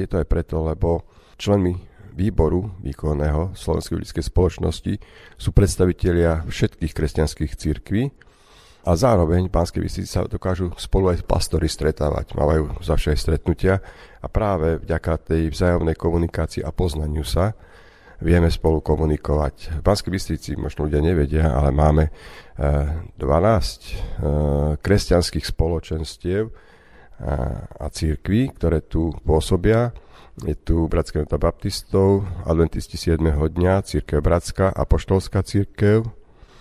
je 0.01 0.07
to 0.09 0.17
aj 0.21 0.27
preto, 0.29 0.65
lebo 0.65 1.05
členmi 1.37 1.77
výboru 2.17 2.73
výkonného 2.81 3.53
Slovenskej 3.57 4.01
ľudskej 4.01 4.25
spoločnosti 4.29 4.93
sú 5.37 5.51
predstavitelia 5.53 6.49
všetkých 6.49 6.93
kresťanských 6.93 7.53
církví 7.57 8.30
a 8.81 8.91
zároveň 8.97 9.49
v 9.49 9.55
Pánskej 9.55 9.85
Bystrici 9.85 10.09
sa 10.09 10.25
dokážu 10.25 10.73
spolu 10.81 11.13
aj 11.13 11.27
pastori 11.29 11.69
stretávať, 11.69 12.33
mávajú 12.33 12.81
zavše 12.81 13.13
aj 13.13 13.19
stretnutia 13.19 13.75
a 14.21 14.27
práve 14.33 14.81
vďaka 14.81 15.21
tej 15.21 15.53
vzájomnej 15.53 15.97
komunikácii 15.97 16.65
a 16.65 16.73
poznaniu 16.73 17.25
sa 17.25 17.53
vieme 18.21 18.53
spolu 18.53 18.85
komunikovať. 18.85 19.81
V 19.81 19.83
Banskej 19.85 20.13
Bystrici 20.13 20.53
možno 20.53 20.85
ľudia 20.89 21.01
nevedia, 21.01 21.57
ale 21.57 21.73
máme 21.73 22.13
12 23.17 24.81
kresťanských 24.81 25.45
spoločenstiev 25.49 26.53
a 27.81 27.87
církví, 27.89 28.53
ktoré 28.57 28.85
tu 28.85 29.13
pôsobia. 29.25 29.93
Je 30.41 30.57
tu 30.57 30.89
Bratská 30.89 31.21
jednota 31.21 31.37
baptistov, 31.37 32.25
Adventisti 32.49 32.97
7. 32.97 33.21
dňa, 33.29 33.85
Církev 33.85 34.25
Bratská, 34.25 34.73
Apoštolská 34.73 35.45
církev, 35.45 36.05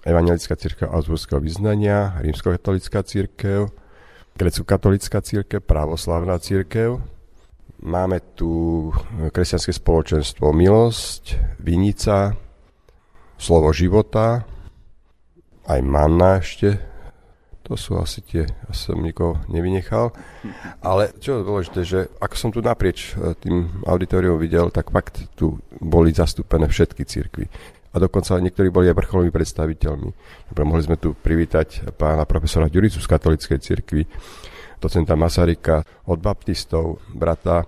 Evangelická 0.08 0.56
církev 0.56 0.88
Augsburského 0.88 1.44
vyznania, 1.44 2.16
Rímskokatolická 2.24 3.04
církev, 3.04 3.68
Grecko-katolická 4.40 5.20
církev, 5.20 5.60
Pravoslavná 5.60 6.40
církev, 6.40 7.04
Máme 7.80 8.20
tu 8.36 8.92
kresťanské 9.32 9.72
spoločenstvo 9.72 10.52
Milosť, 10.52 11.40
Vinica, 11.64 12.36
Slovo 13.40 13.72
života, 13.72 14.44
aj 15.64 15.80
Manna 15.80 16.44
ešte. 16.44 16.76
To 17.64 17.80
sú 17.80 17.96
asi 17.96 18.20
tie, 18.20 18.44
asi 18.68 18.92
som 18.92 19.00
nikoho 19.00 19.40
nevynechal. 19.48 20.12
Ale 20.84 21.16
čo 21.24 21.40
je 21.40 21.48
dôležité, 21.48 21.80
že 21.88 22.00
ako 22.20 22.36
som 22.36 22.50
tu 22.52 22.60
naprieč 22.60 23.16
tým 23.40 23.86
auditoriom 23.88 24.36
videl, 24.36 24.76
tak 24.76 24.92
fakt 24.92 25.32
tu 25.40 25.56
boli 25.80 26.12
zastúpené 26.12 26.68
všetky 26.68 27.08
cirkvy. 27.08 27.48
Dokonca 28.00 28.40
niektorí 28.40 28.72
boli 28.72 28.88
aj 28.88 28.96
vrcholovými 28.96 29.34
predstaviteľmi. 29.36 30.10
Mohli 30.56 30.84
sme 30.88 30.98
tu 30.98 31.12
privítať 31.14 31.92
pána 32.00 32.24
profesora 32.24 32.72
Ďuricu 32.72 33.04
z 33.04 33.08
katolíckej 33.12 33.60
cirkvi, 33.60 34.08
docenta 34.80 35.20
Masarika 35.20 35.84
od 36.08 36.24
baptistov, 36.24 37.04
brata 37.12 37.68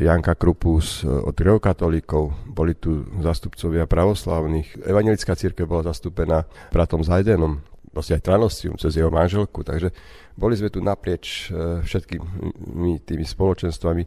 Janka 0.00 0.34
Krupus 0.34 1.04
od 1.04 1.36
greokatolíkov, 1.36 2.48
boli 2.48 2.74
tu 2.74 3.06
zastupcovia 3.22 3.86
pravoslavných, 3.86 4.82
evangelická 4.88 5.36
církev 5.38 5.68
bola 5.68 5.94
zastúpená 5.94 6.48
bratom 6.74 7.04
Zajdenom, 7.04 7.62
vlastne 7.94 8.18
aj 8.18 8.26
Tranoscium 8.26 8.74
cez 8.74 8.98
jeho 8.98 9.12
manželku, 9.12 9.62
takže 9.62 9.94
boli 10.34 10.58
sme 10.58 10.72
tu 10.72 10.82
naprieč 10.82 11.46
e, 11.46 11.84
všetkými 11.86 13.06
tými 13.06 13.22
spoločenstvami 13.22 14.02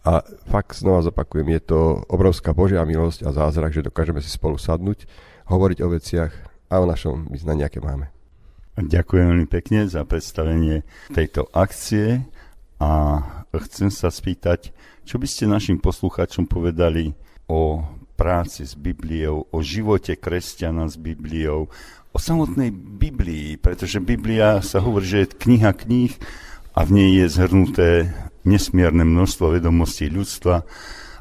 a 0.00 0.24
fakt 0.48 0.80
znova 0.80 1.04
zopakujem, 1.04 1.48
je 1.60 1.60
to 1.60 1.80
obrovská 2.08 2.56
Božia 2.56 2.80
milosť 2.88 3.28
a 3.28 3.36
zázrak, 3.36 3.76
že 3.76 3.84
dokážeme 3.84 4.24
si 4.24 4.32
spolu 4.32 4.56
sadnúť, 4.56 5.04
hovoriť 5.44 5.78
o 5.84 5.88
veciach 5.92 6.32
a 6.72 6.80
o 6.80 6.88
našom 6.88 7.28
vyznaní, 7.28 7.68
aké 7.68 7.84
máme. 7.84 8.08
Ďakujem 8.80 9.24
veľmi 9.28 9.48
pekne 9.50 9.84
za 9.84 10.06
predstavenie 10.08 10.88
tejto 11.12 11.52
akcie 11.52 12.24
a 12.80 13.20
chcem 13.68 13.92
sa 13.92 14.08
spýtať, 14.08 14.72
čo 15.04 15.20
by 15.20 15.26
ste 15.28 15.50
našim 15.50 15.76
poslucháčom 15.76 16.48
povedali 16.48 17.12
o 17.50 17.84
práci 18.16 18.64
s 18.64 18.72
Bibliou, 18.72 19.48
o 19.52 19.58
živote 19.60 20.16
kresťana 20.16 20.88
s 20.88 20.96
Bibliou, 20.96 21.68
o 22.14 22.18
samotnej 22.18 22.72
Biblii, 22.72 23.60
pretože 23.60 24.00
Biblia 24.00 24.64
sa 24.64 24.80
hovorí, 24.80 25.04
že 25.04 25.18
je 25.24 25.36
kniha 25.36 25.72
kníh 25.76 26.14
a 26.72 26.86
v 26.86 26.90
nej 26.94 27.10
je 27.20 27.26
zhrnuté 27.26 27.90
nesmierne 28.44 29.04
množstvo 29.04 29.56
vedomostí 29.58 30.08
ľudstva, 30.08 30.64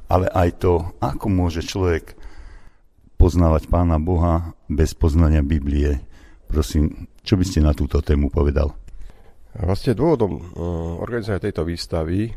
ale 0.09 0.25
aj 0.31 0.49
to, 0.63 0.73
ako 1.03 1.27
môže 1.29 1.61
človek 1.65 2.17
poznávať 3.19 3.67
Pána 3.67 3.99
Boha 3.99 4.55
bez 4.71 4.95
poznania 4.95 5.43
Biblie. 5.43 5.99
Prosím, 6.47 7.11
čo 7.21 7.35
by 7.35 7.45
ste 7.45 7.59
na 7.61 7.75
túto 7.75 7.99
tému 7.99 8.31
povedal? 8.31 8.73
Vlastne 9.53 9.97
dôvodom 9.97 10.31
uh, 10.39 10.41
organizácie 11.03 11.51
tejto 11.51 11.67
výstavy 11.67 12.31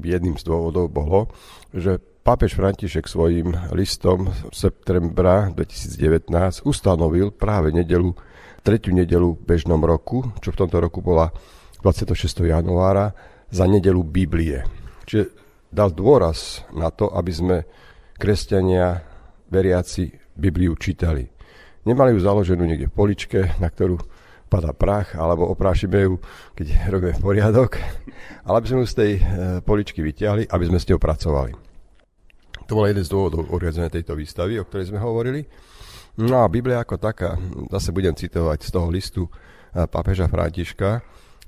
jedným 0.00 0.40
z 0.40 0.48
dôvodov 0.48 0.88
bolo, 0.88 1.28
že 1.74 2.00
pápež 2.24 2.56
František 2.56 3.04
svojim 3.04 3.52
listom 3.76 4.32
septembra 4.48 5.52
2019 5.52 6.32
ustanovil 6.64 7.28
práve 7.34 7.76
nedelu, 7.76 8.16
tretiu 8.64 8.96
nedelu 8.96 9.36
v 9.36 9.44
bežnom 9.44 9.82
roku, 9.84 10.24
čo 10.40 10.54
v 10.54 10.64
tomto 10.64 10.80
roku 10.80 11.04
bola 11.04 11.28
26. 11.84 12.46
januára, 12.46 13.12
za 13.52 13.68
nedelu 13.68 14.00
Biblie. 14.00 14.64
Čiže 15.04 15.28
dal 15.68 15.92
dôraz 15.92 16.64
na 16.72 16.88
to, 16.88 17.12
aby 17.12 17.32
sme 17.32 17.56
kresťania, 18.16 19.04
veriaci, 19.52 20.08
Bibliu 20.32 20.72
čítali. 20.80 21.28
Nemali 21.84 22.16
ju 22.16 22.24
založenú 22.24 22.64
niekde 22.64 22.88
v 22.88 22.96
poličke, 22.96 23.40
na 23.60 23.68
ktorú 23.68 24.00
padá 24.48 24.72
prach, 24.72 25.16
alebo 25.16 25.48
oprášime 25.48 26.08
ju, 26.08 26.20
keď 26.56 26.66
robíme 26.92 27.16
poriadok, 27.20 27.76
ale 28.44 28.54
aby 28.60 28.68
sme 28.68 28.80
ju 28.84 28.88
z 28.88 28.96
tej 28.96 29.12
e, 29.16 29.22
poličky 29.64 30.00
vyťahli, 30.00 30.48
aby 30.48 30.64
sme 30.68 30.78
s 30.80 30.88
ňou 30.88 31.00
pracovali. 31.00 31.52
To 32.68 32.72
bol 32.78 32.88
jeden 32.88 33.04
z 33.04 33.12
dôvodov 33.12 33.52
oriadzené 33.52 33.92
tejto 33.92 34.16
výstavy, 34.16 34.56
o 34.60 34.64
ktorej 34.64 34.92
sme 34.92 35.00
hovorili. 35.00 35.44
No 36.20 36.44
a 36.44 36.52
Biblia 36.52 36.84
ako 36.84 37.00
taká, 37.00 37.36
zase 37.72 37.92
budem 37.92 38.12
citovať 38.12 38.58
z 38.64 38.70
toho 38.70 38.88
listu 38.92 39.22
e, 39.28 39.30
pápeža 39.88 40.28
Františka, 40.28 41.00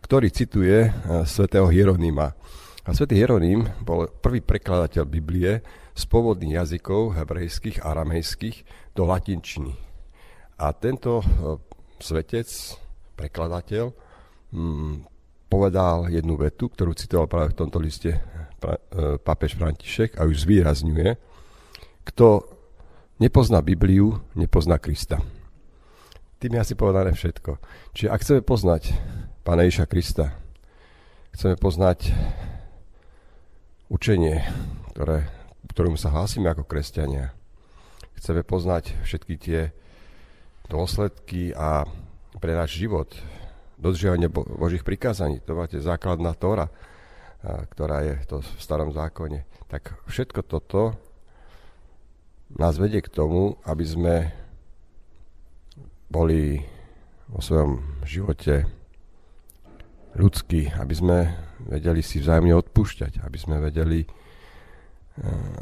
ktorý 0.04 0.28
cituje 0.28 0.84
e, 0.84 0.90
svätého 1.24 1.64
Hieronýma. 1.64 2.36
A 2.84 2.90
svätý 2.92 3.16
Hieroným 3.16 3.64
bol 3.80 4.12
prvý 4.20 4.44
prekladateľ 4.44 5.08
Biblie 5.08 5.64
z 5.96 6.02
pôvodných 6.04 6.60
jazykov 6.60 7.16
hebrejských 7.16 7.80
a 7.80 7.96
aramejských 7.96 8.56
do 8.92 9.08
latinčiny. 9.08 9.72
A 10.60 10.76
tento 10.76 11.24
svetec 11.96 12.46
prekladateľ, 13.16 13.96
mm, 14.52 14.94
povedal 15.48 16.12
jednu 16.12 16.36
vetu, 16.36 16.68
ktorú 16.68 16.92
citoval 16.92 17.30
práve 17.30 17.56
v 17.56 17.58
tomto 17.64 17.80
liste 17.80 18.12
e, 18.12 18.20
papež 19.24 19.56
František 19.56 20.20
a 20.20 20.28
už 20.28 20.44
zvýrazňuje, 20.44 21.16
kto 22.04 22.44
nepozná 23.24 23.64
Bibliu, 23.64 24.20
nepozná 24.36 24.76
Krista. 24.76 25.22
Tým 26.36 26.60
je 26.60 26.60
asi 26.60 26.74
povedané 26.76 27.16
všetko. 27.16 27.56
Čiže 27.96 28.12
ak 28.12 28.20
chceme 28.20 28.40
poznať 28.44 28.82
Pána 29.44 29.68
Ježa 29.68 29.84
Krista, 29.84 30.32
chceme 31.36 31.60
poznať 31.60 32.16
učenie, 33.92 34.40
ktoré, 34.96 35.28
ktorému 35.68 36.00
sa 36.00 36.08
hlásime 36.08 36.48
ako 36.48 36.64
kresťania, 36.64 37.36
chceme 38.16 38.40
poznať 38.40 38.96
všetky 39.04 39.36
tie 39.36 39.68
dôsledky 40.72 41.52
a 41.52 41.84
pre 42.40 42.56
náš 42.56 42.80
život, 42.80 43.12
dodržiavanie 43.76 44.32
Bo- 44.32 44.48
Božích 44.48 44.80
prikázaní, 44.80 45.44
to 45.44 45.52
máte 45.52 45.76
základná 45.76 46.32
Tóra, 46.32 46.72
ktorá 47.44 48.00
je 48.00 48.24
to 48.24 48.40
v 48.40 48.48
starom 48.56 48.96
zákone, 48.96 49.44
tak 49.68 49.92
všetko 50.08 50.40
toto 50.40 50.96
nás 52.48 52.80
vedie 52.80 53.04
k 53.04 53.12
tomu, 53.12 53.60
aby 53.68 53.84
sme 53.84 54.14
boli 56.08 56.64
vo 57.28 57.44
svojom 57.44 58.00
živote 58.08 58.83
ľudskí, 60.14 60.70
aby 60.78 60.94
sme 60.94 61.18
vedeli 61.66 62.00
si 62.04 62.22
vzájomne 62.22 62.54
odpúšťať, 62.54 63.24
aby 63.24 63.38
sme 63.38 63.58
vedeli, 63.58 64.04
e, 64.04 64.08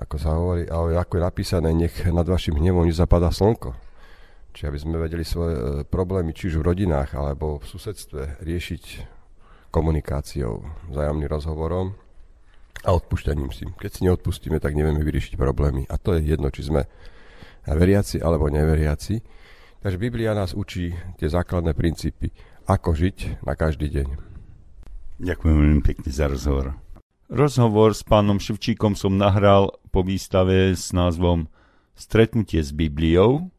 ako 0.02 0.16
sa 0.18 0.36
hovorí, 0.36 0.68
ale 0.68 0.98
ako 0.98 1.18
je 1.18 1.22
napísané, 1.22 1.68
nech 1.72 1.94
nad 2.08 2.26
vašim 2.26 2.56
hnevom 2.56 2.84
nezapadá 2.84 3.32
slnko. 3.32 3.72
Čiže 4.52 4.68
aby 4.68 4.78
sme 4.78 4.96
vedeli 5.00 5.24
svoje 5.24 5.54
e, 5.56 5.62
problémy, 5.88 6.36
či 6.36 6.52
už 6.52 6.60
v 6.60 6.68
rodinách 6.68 7.16
alebo 7.16 7.60
v 7.60 7.64
susedstve, 7.64 8.44
riešiť 8.44 8.84
komunikáciou, 9.72 10.60
vzájomným 10.92 11.32
rozhovorom 11.32 11.96
a 12.84 12.90
odpúšťaním 12.92 13.48
si. 13.56 13.64
Keď 13.80 13.90
si 13.90 14.04
neodpustíme, 14.04 14.60
tak 14.60 14.76
nevieme 14.76 15.00
vyriešiť 15.00 15.40
problémy. 15.40 15.88
A 15.88 15.96
to 15.96 16.12
je 16.12 16.28
jedno, 16.28 16.52
či 16.52 16.68
sme 16.68 16.84
veriaci 17.64 18.20
alebo 18.20 18.52
neveriaci. 18.52 19.24
Takže 19.80 19.98
Biblia 19.98 20.36
nás 20.36 20.52
učí 20.52 20.92
tie 21.18 21.26
základné 21.26 21.72
princípy, 21.72 22.30
ako 22.68 22.94
žiť 22.94 23.42
na 23.42 23.56
každý 23.58 23.88
deň. 23.90 24.31
Ďakujem 25.22 25.54
veľmi 25.54 25.82
pekne 25.86 26.10
za 26.10 26.26
rozhovor. 26.26 26.74
Rozhovor 27.30 27.94
s 27.94 28.02
pánom 28.02 28.42
Ševčíkom 28.42 28.98
som 28.98 29.14
nahral 29.14 29.70
po 29.94 30.02
výstave 30.02 30.74
s 30.74 30.90
názvom 30.90 31.46
Stretnutie 31.94 32.58
s 32.58 32.74
Bibliou, 32.74 33.54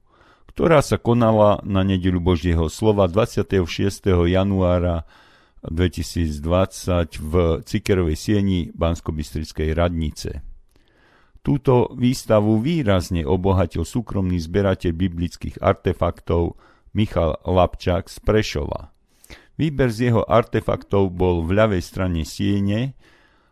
ktorá 0.52 0.84
sa 0.84 1.00
konala 1.00 1.64
na 1.64 1.82
nedelu 1.82 2.20
Božieho 2.20 2.68
slova 2.68 3.08
26. 3.08 3.64
januára 4.28 5.08
2020 5.66 6.44
v 7.18 7.34
Cikerovej 7.64 8.18
sieni 8.20 8.60
bansko 8.76 9.16
radnice. 9.74 10.44
Túto 11.42 11.90
výstavu 11.96 12.60
výrazne 12.60 13.24
obohatil 13.24 13.88
súkromný 13.88 14.36
zberateľ 14.38 14.92
biblických 14.92 15.64
artefaktov 15.64 16.60
Michal 16.92 17.40
Lapčák 17.48 18.12
z 18.12 18.20
Prešova. 18.20 18.93
Výber 19.54 19.94
z 19.94 20.10
jeho 20.10 20.26
artefaktov 20.26 21.14
bol 21.14 21.46
v 21.46 21.62
ľavej 21.62 21.84
strane 21.86 22.26
siene 22.26 22.98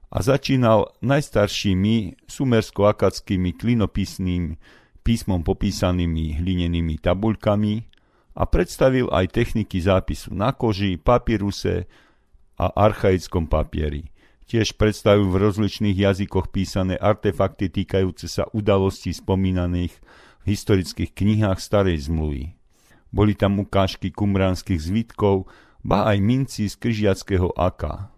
a 0.09 0.19
začínal 0.25 0.97
najstaršími 1.05 2.25
sumersko-akadskými 2.25 3.53
klinopisnými 3.53 4.57
písmom 5.01 5.41
popísanými 5.41 6.41
hlinenými 6.41 7.01
tabuľkami 7.01 7.73
a 8.37 8.43
predstavil 8.47 9.09
aj 9.09 9.33
techniky 9.33 9.81
zápisu 9.81 10.33
na 10.33 10.53
koži, 10.53 10.97
papíruse 10.97 11.89
a 12.57 12.65
archaickom 12.69 13.49
papieri. 13.49 14.09
Tiež 14.45 14.75
predstavil 14.75 15.31
v 15.31 15.47
rozličných 15.47 15.95
jazykoch 15.95 16.51
písané 16.51 16.99
artefakty 16.99 17.71
týkajúce 17.71 18.27
sa 18.27 18.45
udalostí 18.51 19.15
spomínaných 19.15 19.95
v 20.43 20.45
historických 20.45 21.15
knihách 21.15 21.59
starej 21.63 22.11
zmluvy. 22.11 22.51
Boli 23.11 23.33
tam 23.35 23.63
ukážky 23.63 24.11
kumránskych 24.11 24.79
zvitkov, 24.79 25.47
ba 25.81 26.09
aj 26.09 26.17
minci 26.21 26.69
z 26.69 26.75
kryžiackého 26.77 27.53
aka. 27.57 28.09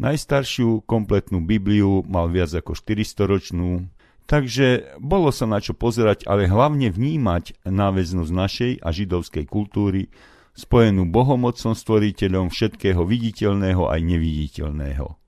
Najstaršiu 0.00 0.84
kompletnú 0.88 1.44
Bibliu 1.44 2.04
mal 2.08 2.32
viac 2.32 2.52
ako 2.56 2.72
400 2.72 3.28
ročnú, 3.28 3.88
Takže 4.30 4.94
bolo 5.02 5.34
sa 5.34 5.42
na 5.50 5.58
čo 5.58 5.74
pozerať, 5.74 6.22
ale 6.30 6.46
hlavne 6.46 6.86
vnímať 6.94 7.66
náväznosť 7.66 8.30
našej 8.30 8.72
a 8.78 8.94
židovskej 8.94 9.42
kultúry 9.50 10.06
spojenú 10.54 11.02
Bohomocom 11.10 11.74
stvoriteľom 11.74 12.46
všetkého 12.46 13.02
viditeľného 13.02 13.90
aj 13.90 14.00
neviditeľného. 14.06 15.18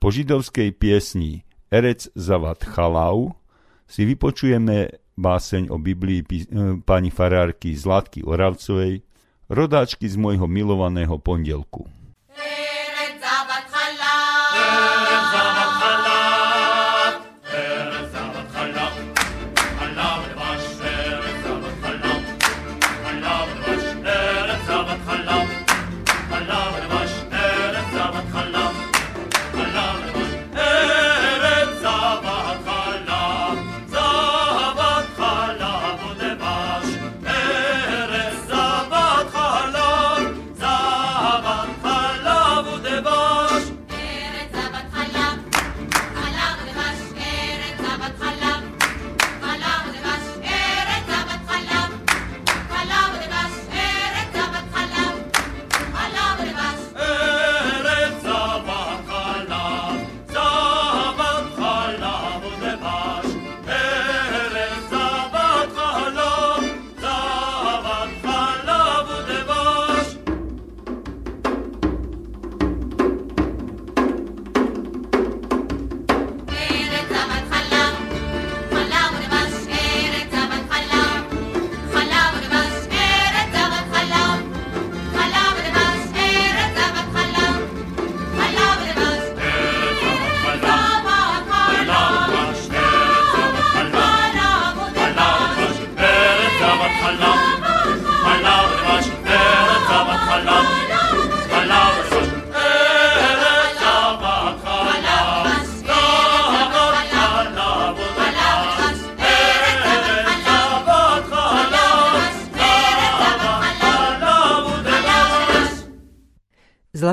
Po 0.00 0.08
židovskej 0.08 0.80
piesni 0.80 1.44
Erec 1.68 2.08
Zavat 2.16 2.64
Chalau 2.64 3.36
si 3.84 4.08
vypočujeme 4.08 4.96
báseň 5.20 5.68
o 5.68 5.76
Biblii 5.76 6.24
eh, 6.24 6.80
pani 6.80 7.12
farárky 7.12 7.76
Zlatky 7.76 8.24
Oravcovej, 8.24 9.04
rodáčky 9.48 10.04
z 10.04 10.16
môjho 10.20 10.44
milovaného 10.44 11.16
pondelku. 11.16 11.88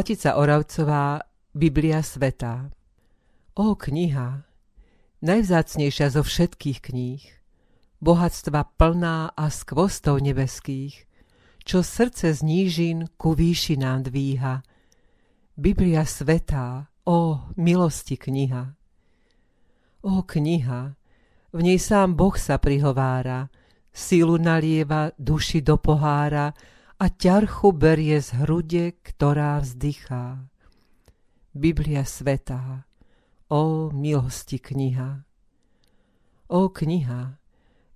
Zlatica 0.06 0.38
Oravcová, 0.38 1.18
Biblia 1.50 2.06
svetá. 2.06 2.70
O 3.58 3.74
kniha, 3.74 4.46
najvzácnejšia 5.26 6.14
zo 6.14 6.22
všetkých 6.22 6.78
kníh, 6.78 7.26
bohatstva 8.06 8.70
plná 8.78 9.34
a 9.34 9.50
skvostov 9.50 10.22
nebeských, 10.22 11.10
čo 11.66 11.82
srdce 11.82 12.38
z 12.38 12.40
nížin 12.46 13.10
ku 13.18 13.34
výšinám 13.34 14.06
dvíha. 14.06 14.62
Biblia 15.58 16.06
svetá, 16.06 16.86
o 17.10 17.50
milosti 17.58 18.14
kniha. 18.14 18.78
O 20.06 20.22
kniha, 20.22 20.94
v 21.50 21.60
nej 21.66 21.82
sám 21.82 22.14
Boh 22.14 22.38
sa 22.38 22.62
prihovára, 22.62 23.50
sílu 23.90 24.38
nalieva 24.38 25.10
duši 25.18 25.66
do 25.66 25.82
pohára 25.82 26.54
a 26.96 27.06
ťarchu 27.12 27.76
berie 27.76 28.24
z 28.24 28.40
hrude, 28.40 28.96
ktorá 29.04 29.60
vzdychá. 29.60 30.48
Biblia 31.52 32.08
svetá, 32.08 32.88
o 33.52 33.92
milosti 33.92 34.60
kniha. 34.60 35.24
O 36.52 36.72
kniha, 36.72 37.36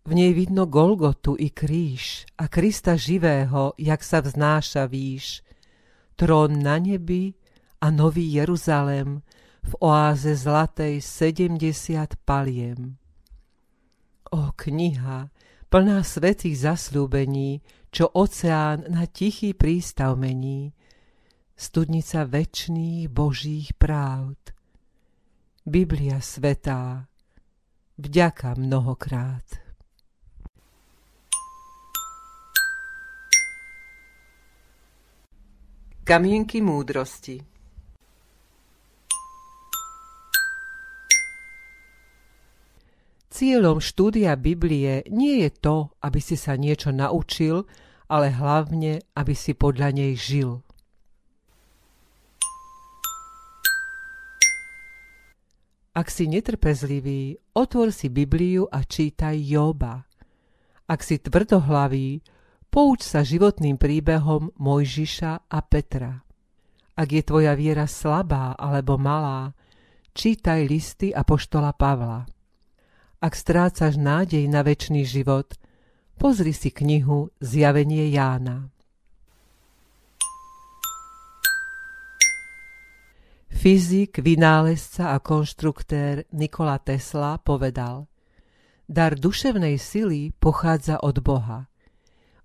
v 0.09 0.11
nej 0.15 0.31
vidno 0.33 0.65
Golgotu 0.65 1.35
i 1.37 1.53
kríž 1.53 2.25
a 2.39 2.47
Krista 2.49 2.95
živého, 2.95 3.77
jak 3.77 4.01
sa 4.03 4.25
vznáša 4.25 4.89
výš. 4.89 5.45
Trón 6.17 6.59
na 6.59 6.81
nebi 6.81 7.37
a 7.79 7.91
nový 7.91 8.25
Jeruzalém 8.35 9.21
v 9.63 9.73
oáze 9.79 10.33
zlatej 10.35 11.03
sedemdesiat 11.03 12.17
paliem. 12.25 12.97
O 14.33 14.51
kniha, 14.55 15.29
plná 15.69 16.01
svetých 16.01 16.57
zasľúbení, 16.57 17.61
čo 17.89 18.09
oceán 18.13 18.85
na 18.89 19.09
tichý 19.09 19.57
prístav 19.57 20.13
mení, 20.13 20.73
studnica 21.57 22.23
večných 22.23 23.09
božích 23.09 23.73
právd. 23.75 24.53
Biblia 25.65 26.21
svetá, 26.21 27.05
vďaka 27.97 28.55
mnohokrát. 28.57 29.45
Kamienky 36.05 36.57
múdrosti 36.57 37.58
Cieľom 43.29 43.77
štúdia 43.77 44.33
Biblie 44.33 45.05
nie 45.13 45.45
je 45.45 45.49
to, 45.53 45.93
aby 46.01 46.17
si 46.17 46.33
sa 46.33 46.57
niečo 46.57 46.89
naučil, 46.89 47.69
ale 48.09 48.33
hlavne, 48.33 49.05
aby 49.13 49.33
si 49.37 49.53
podľa 49.53 49.93
nej 49.93 50.17
žil. 50.17 50.65
Ak 55.93 56.09
si 56.09 56.25
netrpezlivý, 56.25 57.37
otvor 57.53 57.93
si 57.93 58.09
Bibliu 58.09 58.65
a 58.65 58.81
čítaj 58.81 59.37
Joba. 59.37 60.09
Ak 60.89 61.05
si 61.05 61.21
tvrdohlavý, 61.21 62.25
pouč 62.73 63.05
sa 63.05 63.21
životným 63.21 63.77
príbehom 63.77 64.57
Mojžiša 64.57 65.53
a 65.53 65.59
Petra. 65.61 66.25
Ak 66.97 67.13
je 67.13 67.21
tvoja 67.21 67.53
viera 67.53 67.85
slabá 67.85 68.57
alebo 68.57 68.97
malá, 68.97 69.53
čítaj 70.17 70.65
listy 70.65 71.13
Apoštola 71.13 71.77
Pavla. 71.77 72.38
Ak 73.19 73.35
strácaš 73.35 73.99
nádej 73.99 74.47
na 74.47 74.63
väčší 74.63 75.03
život, 75.03 75.51
pozri 76.15 76.55
si 76.55 76.71
knihu 76.71 77.35
Zjavenie 77.43 78.07
Jána. 78.15 78.71
Fyzik, 83.51 84.23
vynálezca 84.23 85.11
a 85.11 85.19
konštruktér 85.19 86.31
Nikola 86.31 86.79
Tesla 86.79 87.35
povedal 87.43 88.07
Dar 88.87 89.19
duševnej 89.19 89.75
sily 89.75 90.31
pochádza 90.39 91.03
od 91.03 91.19
Boha. 91.19 91.67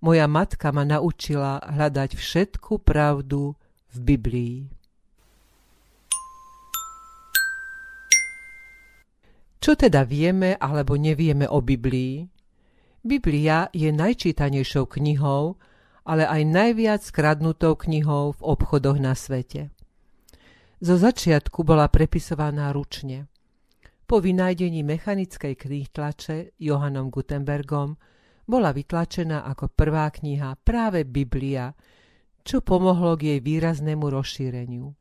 Moja 0.02 0.26
matka 0.26 0.74
ma 0.74 0.82
naučila 0.82 1.62
hľadať 1.62 2.18
všetku 2.18 2.82
pravdu 2.82 3.54
v 3.94 3.96
Biblii. 4.02 4.73
Čo 9.64 9.80
teda 9.80 10.04
vieme 10.04 10.60
alebo 10.60 10.92
nevieme 10.92 11.48
o 11.48 11.64
Biblii? 11.64 12.20
Biblia 13.00 13.72
je 13.72 13.88
najčítanejšou 13.88 14.84
knihou, 14.92 15.56
ale 16.04 16.28
aj 16.28 16.42
najviac 16.44 17.00
skradnutou 17.00 17.72
knihou 17.72 18.36
v 18.36 18.40
obchodoch 18.44 19.00
na 19.00 19.16
svete. 19.16 19.72
Zo 20.84 21.00
začiatku 21.00 21.64
bola 21.64 21.88
prepisovaná 21.88 22.76
ručne. 22.76 23.24
Po 24.04 24.20
vynájdení 24.20 24.84
mechanickej 24.84 25.56
tlače 25.88 26.52
Johannom 26.60 27.08
Gutenbergom 27.08 27.96
bola 28.44 28.68
vytlačená 28.68 29.48
ako 29.48 29.72
prvá 29.72 30.12
kniha 30.12 30.60
práve 30.60 31.08
Biblia, 31.08 31.72
čo 32.44 32.60
pomohlo 32.60 33.16
k 33.16 33.32
jej 33.32 33.40
výraznému 33.40 34.12
rozšíreniu. 34.12 34.92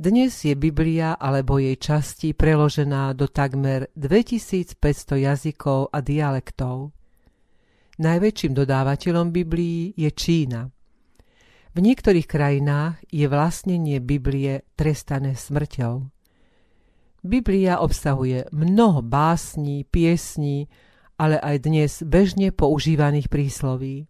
Dnes 0.00 0.32
je 0.32 0.56
Biblia 0.56 1.20
alebo 1.20 1.60
jej 1.60 1.76
časti 1.76 2.32
preložená 2.32 3.12
do 3.12 3.28
takmer 3.28 3.92
2500 3.92 4.80
jazykov 5.20 5.92
a 5.92 6.00
dialektov. 6.00 6.96
Najväčším 8.00 8.56
dodávateľom 8.56 9.28
Biblii 9.28 9.92
je 9.92 10.08
Čína. 10.08 10.64
V 11.76 11.78
niektorých 11.84 12.24
krajinách 12.24 13.04
je 13.12 13.28
vlastnenie 13.28 14.00
Biblie 14.00 14.64
trestané 14.80 15.36
smrťou. 15.36 16.08
Biblia 17.20 17.84
obsahuje 17.84 18.48
mnoho 18.48 19.04
básní, 19.04 19.84
piesní, 19.84 20.72
ale 21.20 21.36
aj 21.36 21.56
dnes 21.68 22.00
bežne 22.00 22.48
používaných 22.48 23.28
prísloví. 23.28 24.08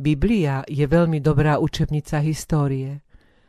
Biblia 0.00 0.64
je 0.64 0.88
veľmi 0.88 1.20
dobrá 1.20 1.60
učebnica 1.60 2.24
histórie– 2.24 3.04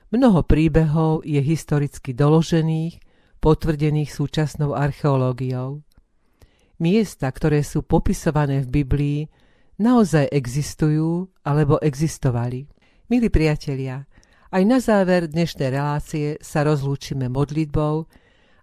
Mnoho 0.09 0.41
príbehov 0.41 1.21
je 1.21 1.37
historicky 1.37 2.17
doložených, 2.17 2.97
potvrdených 3.37 4.09
súčasnou 4.09 4.73
archeológiou. 4.73 5.85
Miesta, 6.81 7.29
ktoré 7.29 7.61
sú 7.61 7.85
popisované 7.85 8.65
v 8.65 8.81
Biblii, 8.81 9.19
naozaj 9.77 10.33
existujú 10.33 11.29
alebo 11.45 11.77
existovali. 11.77 12.65
Milí 13.13 13.29
priatelia, 13.29 14.09
aj 14.49 14.63
na 14.65 14.81
záver 14.81 15.29
dnešnej 15.29 15.69
relácie 15.69 16.41
sa 16.41 16.65
rozlúčime 16.65 17.29
modlitbou 17.29 18.09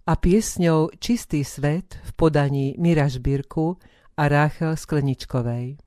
a 0.02 0.12
piesňou 0.18 0.98
Čistý 0.98 1.46
svet 1.46 2.02
v 2.02 2.10
podaní 2.18 2.74
Mira 2.74 3.06
Žbírku 3.06 3.78
a 4.18 4.22
Ráchel 4.26 4.74
Skleničkovej. 4.74 5.78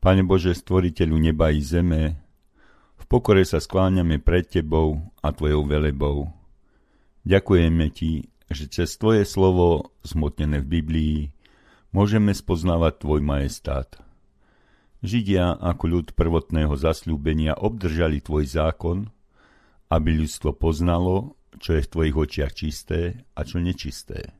Pane 0.00 0.22
Bože, 0.24 0.56
stvoriteľu 0.56 1.16
neba 1.20 1.52
i 1.52 1.60
zeme, 1.60 2.23
pokore 3.14 3.46
sa 3.46 3.62
skláňame 3.62 4.18
pred 4.18 4.42
Tebou 4.42 4.98
a 5.22 5.30
Tvojou 5.30 5.70
velebou. 5.70 6.34
Ďakujeme 7.22 7.86
Ti, 7.94 8.26
že 8.50 8.66
cez 8.66 8.98
Tvoje 8.98 9.22
slovo, 9.22 9.94
zmotnené 10.02 10.58
v 10.58 10.82
Biblii, 10.82 11.18
môžeme 11.94 12.34
spoznávať 12.34 13.06
Tvoj 13.06 13.22
majestát. 13.22 13.86
Židia 14.98 15.54
ako 15.62 15.84
ľud 15.94 16.06
prvotného 16.18 16.74
zasľúbenia 16.74 17.54
obdržali 17.54 18.18
Tvoj 18.18 18.50
zákon, 18.50 19.06
aby 19.94 20.10
ľudstvo 20.18 20.50
poznalo, 20.58 21.38
čo 21.62 21.78
je 21.78 21.86
v 21.86 21.90
Tvojich 21.94 22.16
očiach 22.18 22.50
čisté 22.50 23.22
a 23.38 23.46
čo 23.46 23.62
nečisté. 23.62 24.34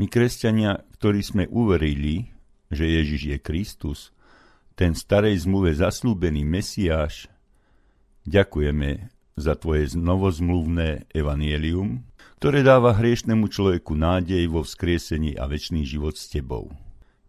My, 0.00 0.08
kresťania, 0.08 0.80
ktorí 0.96 1.20
sme 1.20 1.44
uverili, 1.52 2.32
že 2.72 2.88
Ježiš 2.88 3.36
je 3.36 3.36
Kristus, 3.36 4.16
ten 4.72 4.96
starej 4.96 5.44
zmluve 5.44 5.76
zaslúbený 5.76 6.40
Mesiáš, 6.40 7.35
Ďakujeme 8.26 9.06
za 9.38 9.54
Tvoje 9.54 9.94
novozmluvné 9.94 11.06
evanielium, 11.14 12.02
ktoré 12.42 12.66
dáva 12.66 12.90
hriešnemu 12.98 13.46
človeku 13.46 13.94
nádej 13.94 14.50
vo 14.50 14.66
vzkriesení 14.66 15.38
a 15.38 15.46
väčší 15.46 15.86
život 15.86 16.18
s 16.18 16.26
Tebou. 16.34 16.74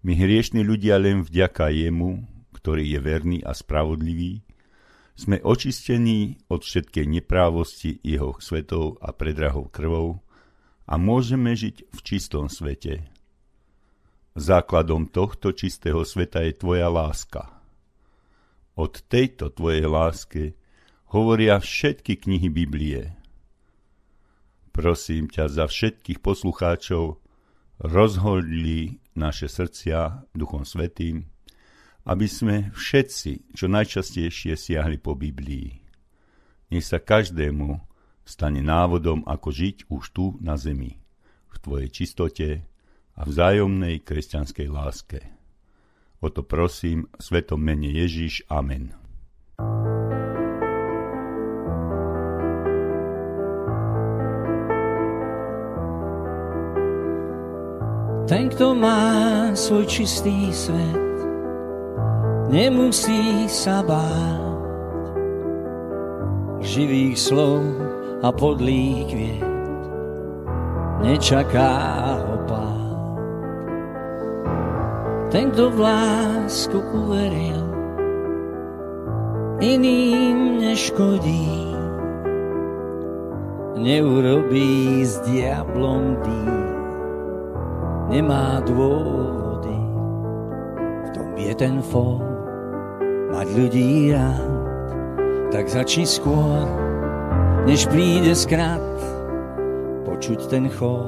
My 0.02 0.18
hriešni 0.18 0.66
ľudia 0.66 0.98
len 0.98 1.22
vďaka 1.22 1.70
Jemu, 1.70 2.26
ktorý 2.50 2.98
je 2.98 3.00
verný 3.00 3.40
a 3.46 3.54
spravodlivý, 3.54 4.42
sme 5.14 5.38
očistení 5.46 6.42
od 6.50 6.66
všetkej 6.66 7.06
neprávosti 7.06 8.02
Jeho 8.02 8.34
svetov 8.42 8.98
a 8.98 9.14
predrahov 9.14 9.70
krvou 9.70 10.26
a 10.90 10.98
môžeme 10.98 11.54
žiť 11.54 11.94
v 11.94 12.00
čistom 12.02 12.50
svete. 12.50 13.06
Základom 14.34 15.06
tohto 15.14 15.54
čistého 15.54 16.02
sveta 16.02 16.42
je 16.42 16.58
Tvoja 16.58 16.90
láska. 16.90 17.54
Od 18.74 18.98
tejto 19.06 19.54
Tvojej 19.54 19.86
láske 19.86 20.58
hovoria 21.08 21.60
všetky 21.60 22.20
knihy 22.20 22.50
Biblie. 22.52 23.15
Prosím 24.76 25.32
ťa 25.32 25.50
za 25.50 25.65
všetkých 25.65 26.20
poslucháčov, 26.20 27.17
rozhodli 27.82 29.00
naše 29.17 29.50
srdcia 29.50 30.30
Duchom 30.36 30.67
Svetým, 30.67 31.26
aby 32.08 32.28
sme 32.30 32.56
všetci 32.76 33.58
čo 33.58 33.65
najčastejšie 33.67 34.54
siahli 34.56 35.02
po 35.02 35.17
Biblii. 35.17 35.82
nech 36.72 36.86
sa 36.86 37.00
každému 37.00 37.80
stane 38.28 38.60
návodom, 38.60 39.24
ako 39.24 39.50
žiť 39.50 39.78
už 39.88 40.04
tu 40.12 40.36
na 40.43 40.60
zemi, 40.60 41.00
v 41.48 41.56
Tvojej 41.63 41.89
čistote 41.89 42.50
a 43.17 43.22
vzájomnej 43.24 44.04
kresťanskej 44.04 44.67
láske. 44.70 45.20
O 46.20 46.28
to 46.30 46.43
prosím, 46.43 47.08
svetom 47.17 47.62
mene 47.63 47.89
Ježíš. 47.89 48.43
Amen. 48.52 49.07
Ten, 58.28 58.52
kto 58.52 58.76
má 58.76 59.56
svoj 59.56 59.88
čistý 59.88 60.52
svet, 60.52 61.16
nemusí 62.52 63.48
sa 63.48 63.80
báť 63.80 64.44
živých 66.60 67.16
slov 67.16 67.63
a 68.20 68.28
podlých 68.36 69.10
vied. 69.16 69.48
Nečaká 71.08 71.72
ho 72.20 72.36
pád. 72.52 72.88
Ten, 75.32 75.48
kto 75.56 75.72
v 75.72 75.80
lásku 75.88 76.78
uveril, 76.84 77.63
iným 79.63 80.68
neškodí. 80.68 81.80
Neurobí 83.80 85.00
s 85.08 85.16
diablom 85.24 86.20
dým, 86.28 86.77
nemá 88.10 88.63
dôvody. 88.63 89.80
V 91.06 91.10
tom 91.15 91.30
je 91.36 91.54
ten 91.56 91.76
fór, 91.84 92.24
mať 93.32 93.48
ľudí 93.56 94.15
rád 94.15 94.58
tak 95.52 95.72
začni 95.72 96.04
skôr, 96.04 96.67
než 97.63 97.88
príde 97.88 98.36
skrat, 98.36 98.84
počuť 100.04 100.52
ten 100.52 100.67
chor, 100.67 101.08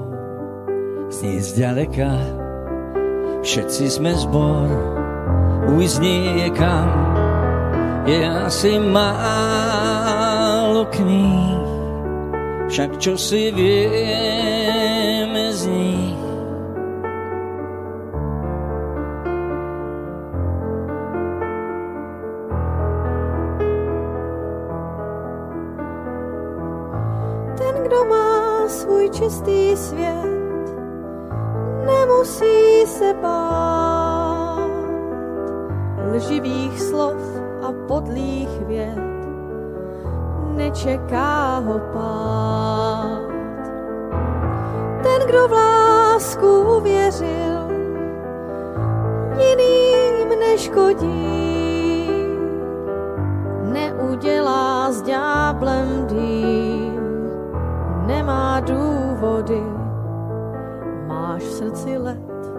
znie 1.12 1.44
zďaleka, 1.44 2.08
všetci 3.44 4.00
sme 4.00 4.16
zbor, 4.16 4.72
ujsť 5.76 5.98
nie 6.00 6.48
je 6.48 6.50
kam, 6.56 6.88
je 8.08 8.20
asi 8.24 8.80
málo 8.80 10.88
kníh, 10.88 11.68
však 12.72 12.96
čo 12.96 13.20
si 13.20 13.52
vieme 13.52 15.52
z 15.52 15.62
nich, 15.68 15.99
čistý 29.12 29.78
svět, 29.78 30.74
nemusí 31.86 32.86
se 32.86 33.14
bát 33.22 34.70
lživých 36.16 36.82
slov 36.82 37.22
a 37.62 37.72
podlých 37.88 38.62
věd, 38.68 39.00
nečeká 40.56 41.60
ho 41.60 41.80
pád. 41.94 43.30
Ten, 45.04 45.28
kdo 45.28 45.48
v 45.48 45.52
lásku 45.52 46.62
uvěřil, 46.78 47.60
jiným 49.38 50.40
neškodí, 50.40 51.59
vody. 59.20 59.64
Máš 61.08 61.42
v 61.44 61.52
srdci 61.52 61.98
let, 61.98 62.52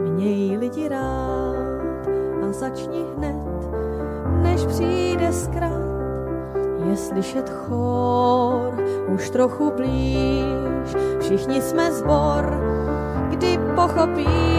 měj 0.00 0.56
lidi 0.56 0.88
rád 0.88 2.08
a 2.42 2.52
začni 2.52 3.04
hned, 3.16 3.70
než 4.42 4.66
přijde 4.66 5.32
zkrat. 5.32 5.82
Je 6.88 6.96
slyšet 6.96 7.50
chor, 7.50 8.74
už 9.14 9.30
trochu 9.30 9.72
blíž, 9.76 10.96
všichni 11.20 11.62
jsme 11.62 11.92
zbor, 11.92 12.60
kdy 13.30 13.58
pochopíš, 13.74 14.51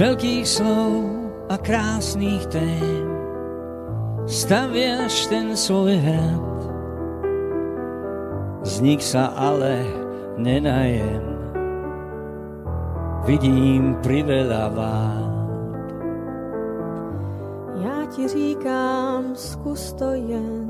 veľkých 0.00 0.48
slov 0.48 1.12
a 1.52 1.60
krásnych 1.60 2.48
tém 2.48 3.04
staviaš 4.24 5.28
ten 5.28 5.52
svoj 5.52 5.92
hrad. 5.92 6.60
Z 8.64 8.80
nich 8.80 9.04
sa 9.04 9.28
ale 9.36 9.84
nenajem, 10.40 11.20
vidím 13.28 14.00
priveľa 14.00 14.64
vád. 14.72 15.28
Já 17.84 17.98
ti 18.16 18.28
říkám, 18.28 19.36
zkus 19.36 19.92
to 19.92 20.16
jen 20.16 20.68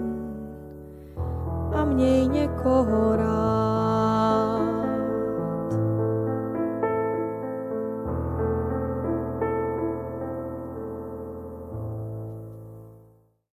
a 1.75 1.85
měj 1.85 2.27
někoho 2.29 3.17
rád. 3.17 3.60